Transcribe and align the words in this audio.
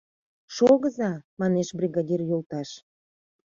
—Шогыза,— 0.55 1.11
манеш,— 1.39 1.67
бригадир 1.79 2.21
йолташ! 2.29 2.69